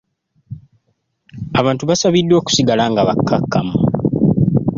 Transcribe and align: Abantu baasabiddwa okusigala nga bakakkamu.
Abantu 1.59 1.83
baasabiddwa 1.89 2.35
okusigala 2.41 2.83
nga 2.91 3.07
bakakkamu. 3.07 3.77